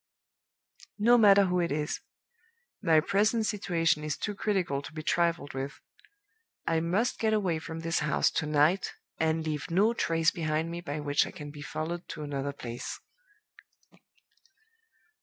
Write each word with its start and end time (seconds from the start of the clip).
No 0.97 1.15
matter 1.19 1.45
who 1.45 1.59
it 1.59 1.71
is; 1.71 1.99
my 2.81 3.01
present 3.01 3.45
situation 3.45 4.03
is 4.03 4.17
too 4.17 4.33
critical 4.33 4.81
to 4.81 4.91
be 4.91 5.03
trifled 5.03 5.53
with. 5.53 5.79
I 6.65 6.79
must 6.79 7.19
get 7.19 7.33
away 7.33 7.59
from 7.59 7.81
this 7.81 7.99
house 7.99 8.31
to 8.31 8.47
night, 8.47 8.93
and 9.19 9.45
leave 9.45 9.69
no 9.69 9.93
trace 9.93 10.31
behind 10.31 10.71
me 10.71 10.81
by 10.81 10.99
which 11.01 11.27
I 11.27 11.31
can 11.31 11.51
be 11.51 11.61
followed 11.61 12.07
to 12.07 12.23
another 12.23 12.51
place." 12.51 12.99